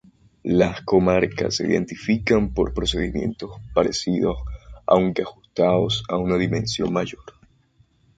[0.49, 4.35] Las comarcas se identifican por procedimientos parecidos
[4.87, 7.21] aunque ajustados a una dimensión mayor.